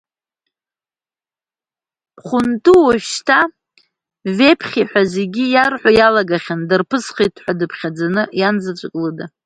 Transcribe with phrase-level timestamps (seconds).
[2.25, 3.39] Хәынту уажәшьҭа
[4.37, 9.25] Веԥхьи ҳәа зегьы иарҳәо иалагахьан дарԥысхеит ҳәа дыԥхьаӡаны, иан заҵәык лыда.